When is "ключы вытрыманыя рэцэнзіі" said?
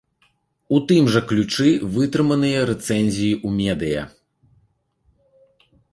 1.31-3.31